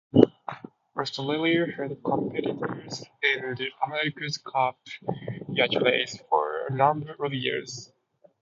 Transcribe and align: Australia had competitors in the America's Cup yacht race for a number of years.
Australia 0.97 1.67
had 1.77 2.03
competitors 2.03 3.03
in 3.21 3.53
the 3.53 3.67
America's 3.85 4.39
Cup 4.39 4.79
yacht 5.49 5.79
race 5.79 6.19
for 6.27 6.65
a 6.65 6.73
number 6.73 7.13
of 7.23 7.31
years. 7.35 7.93